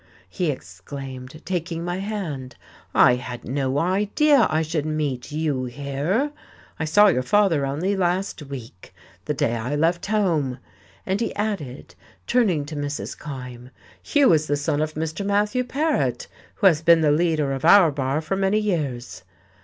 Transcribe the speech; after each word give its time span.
he 0.29 0.49
exclaimed, 0.49 1.39
taking 1.45 1.85
my 1.85 1.97
hand. 1.97 2.55
"I 2.91 3.13
had 3.13 3.45
no 3.45 3.77
idea 3.77 4.47
I 4.49 4.63
should 4.63 4.87
meet 4.87 5.31
you 5.31 5.65
here 5.65 6.31
I 6.79 6.85
saw 6.85 7.05
your 7.05 7.21
father 7.21 7.67
only 7.67 7.95
last 7.95 8.41
week, 8.41 8.95
the 9.25 9.35
day 9.35 9.55
I 9.55 9.75
left 9.75 10.07
home." 10.07 10.57
And 11.05 11.21
he 11.21 11.35
added, 11.35 11.93
turning 12.25 12.65
to 12.65 12.75
Mrs. 12.75 13.15
Kyme, 13.15 13.69
"Hugh 14.01 14.33
is 14.33 14.47
the 14.47 14.57
son 14.57 14.81
of 14.81 14.95
Mr. 14.95 15.23
Matthew 15.23 15.63
Paret, 15.63 16.25
who 16.55 16.65
has 16.65 16.81
been 16.81 17.01
the 17.01 17.11
leader 17.11 17.51
of 17.51 17.63
our 17.63 17.91
bar 17.91 18.21
for 18.21 18.35
many 18.35 18.57
years." 18.57 19.21